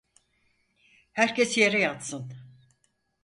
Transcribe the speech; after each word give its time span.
Herkes 1.11 1.57
yere 1.57 1.79
yatsın! 1.79 2.33